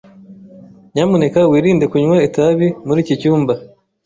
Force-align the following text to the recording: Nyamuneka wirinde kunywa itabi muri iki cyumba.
Nyamuneka 0.93 1.39
wirinde 1.51 1.85
kunywa 1.91 2.17
itabi 2.27 2.67
muri 2.85 2.99
iki 3.03 3.15
cyumba. 3.21 3.53